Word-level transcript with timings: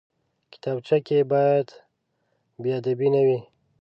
کتابچه 0.53 0.97
کې 1.07 1.19
باید 1.31 1.67
بېادبي 2.61 3.07
نه 3.15 3.21
وي 3.25 3.39